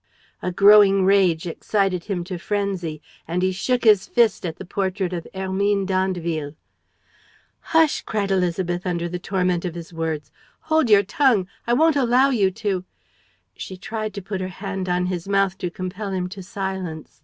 A 0.41 0.51
growing 0.51 1.05
rage 1.05 1.45
excited 1.45 2.05
him 2.05 2.23
to 2.23 2.39
frenzy; 2.39 3.03
and 3.27 3.43
he 3.43 3.51
shook 3.51 3.83
his 3.83 4.07
fist 4.07 4.47
at 4.47 4.55
the 4.55 4.65
portrait 4.65 5.13
of 5.13 5.27
Hermine 5.31 5.85
d'Andeville. 5.85 6.55
"Hush!" 7.59 8.01
cried 8.01 8.31
Élisabeth, 8.31 8.81
under 8.87 9.07
the 9.07 9.19
torment 9.19 9.63
of 9.63 9.75
his 9.75 9.93
words. 9.93 10.31
"Hold 10.61 10.89
your 10.89 11.03
tongue! 11.03 11.47
I 11.67 11.73
won't 11.73 11.95
allow 11.97 12.31
you 12.31 12.49
to..." 12.49 12.83
She 13.55 13.77
tried 13.77 14.15
to 14.15 14.23
put 14.23 14.41
her 14.41 14.47
hand 14.47 14.89
on 14.89 15.05
his 15.05 15.27
mouth 15.27 15.55
to 15.59 15.69
compel 15.69 16.11
him 16.11 16.27
to 16.29 16.41
silence. 16.41 17.19